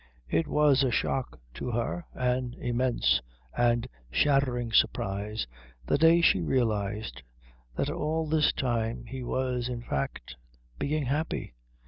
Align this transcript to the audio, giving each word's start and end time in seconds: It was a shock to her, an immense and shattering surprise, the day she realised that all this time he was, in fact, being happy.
It 0.31 0.47
was 0.47 0.81
a 0.81 0.89
shock 0.89 1.39
to 1.53 1.69
her, 1.69 2.07
an 2.15 2.55
immense 2.57 3.21
and 3.55 3.87
shattering 4.09 4.71
surprise, 4.71 5.45
the 5.85 5.99
day 5.99 6.21
she 6.21 6.41
realised 6.41 7.21
that 7.75 7.91
all 7.91 8.27
this 8.27 8.51
time 8.51 9.05
he 9.05 9.21
was, 9.21 9.69
in 9.69 9.83
fact, 9.83 10.37
being 10.79 11.05
happy. 11.05 11.53